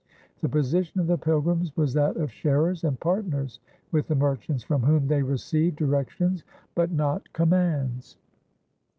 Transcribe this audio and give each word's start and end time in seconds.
The 0.41 0.49
position 0.49 0.99
of 0.99 1.05
the 1.05 1.15
Pilgrims 1.19 1.77
was 1.77 1.93
that 1.93 2.17
of 2.17 2.31
sharers 2.31 2.83
and 2.83 2.99
partners 2.99 3.59
with 3.91 4.07
the 4.07 4.15
merchants, 4.15 4.63
from 4.63 4.81
whom 4.81 5.07
they 5.07 5.21
received 5.21 5.75
directions 5.75 6.43
but 6.73 6.89
not 6.89 7.31
commands. 7.33 8.17